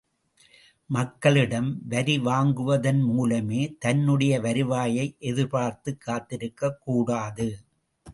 [0.85, 7.57] மக்களிடம் வரி வாங்குவதன் மூலமே தன்னுடைய வருவாயை எதிர்பார்த்துக் காத்திருக்கக் கூடாது.